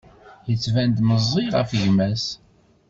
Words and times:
Yettban-d 0.49 0.97
meẓẓi 1.07 1.45
ɣef 1.55 1.71
gma-s. 1.81 2.25